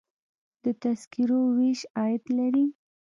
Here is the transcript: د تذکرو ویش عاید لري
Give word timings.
د 0.63 0.65
تذکرو 0.83 1.39
ویش 1.57 1.81
عاید 1.97 2.23
لري 2.37 2.65